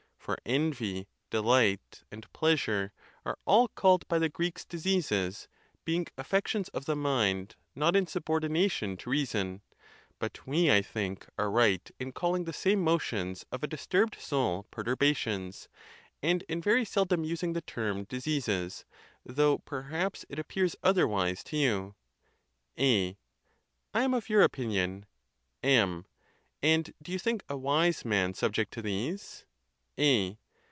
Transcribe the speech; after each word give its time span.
For 0.17 0.37
envy, 0.45 1.07
delight, 1.31 2.03
and 2.11 2.31
pleasure 2.31 2.93
are 3.25 3.39
all 3.45 3.67
called 3.67 4.07
by 4.07 4.19
the 4.19 4.29
Greeks 4.29 4.63
diseases, 4.63 5.47
being 5.83 6.05
affections 6.15 6.69
of 6.69 6.85
the 6.85 6.95
mind 6.95 7.55
not 7.75 7.95
in 7.97 8.05
subordination 8.05 8.97
to 8.97 9.09
reason; 9.09 9.61
but 10.19 10.45
we, 10.47 10.71
I 10.71 10.83
think, 10.83 11.27
are 11.39 11.49
right 11.49 11.89
in 11.99 12.11
calling 12.11 12.43
the 12.45 12.53
same 12.53 12.83
motions 12.83 13.45
of 13.51 13.63
a 13.63 13.67
disturbed 13.67 14.21
soul 14.21 14.67
perturbations, 14.69 15.67
and 16.21 16.43
in 16.43 16.61
very 16.61 16.85
seldom 16.85 17.23
using 17.25 17.51
the 17.53 17.61
term 17.61 18.03
diseases; 18.03 18.85
though, 19.25 19.57
perhaps, 19.57 20.23
it 20.29 20.37
appears 20.39 20.75
otherwise 20.83 21.43
to 21.45 21.57
you. 21.57 21.95
A, 22.77 23.17
I 23.93 24.03
am 24.03 24.13
of 24.13 24.29
your 24.29 24.43
opinion. 24.43 25.07
M. 25.63 26.05
And 26.61 26.93
do 27.01 27.11
you 27.11 27.19
think 27.19 27.43
a 27.49 27.57
wise 27.57 28.05
man 28.05 28.35
subject 28.35 28.71
to 28.75 28.83
these? 28.83 29.45
A. 29.99 30.37